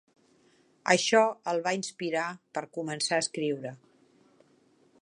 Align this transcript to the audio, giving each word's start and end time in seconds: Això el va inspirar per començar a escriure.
Això 0.93 1.21
el 1.53 1.61
va 1.67 1.75
inspirar 1.81 2.25
per 2.59 2.65
començar 2.79 3.21
a 3.21 3.25
escriure. 3.27 3.77